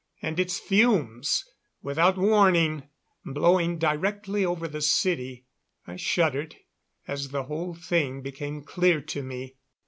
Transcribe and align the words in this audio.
And 0.23 0.39
its 0.39 0.57
fumes, 0.59 1.45
without 1.83 2.17
warning, 2.17 2.89
blowing 3.23 3.77
directly 3.77 4.43
over 4.43 4.67
the 4.67 4.81
city 4.81 5.45
I 5.85 5.95
shuddered 5.95 6.55
as 7.07 7.29
the 7.29 7.43
whole 7.43 7.75
thing 7.75 8.21
became 8.23 8.63
clear 8.63 8.99
to 9.01 9.21
me. 9.21 9.57